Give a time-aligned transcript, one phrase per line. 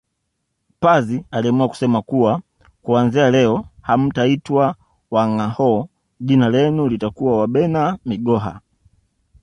[0.79, 2.41] Pazi aliamua kusema kuwa
[2.81, 4.75] kuanzia leo hamtaitwa
[5.11, 5.87] Wangâhoo
[6.19, 8.61] jina lenu litakuwa Wabena migoha